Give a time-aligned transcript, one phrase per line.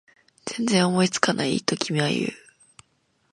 [0.45, 1.61] 全然思いつかない？
[1.61, 2.29] と君は言う